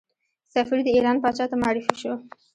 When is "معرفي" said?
1.61-1.93